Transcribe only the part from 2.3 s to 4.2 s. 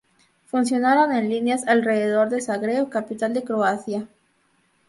Zagreb, capital de Croacia.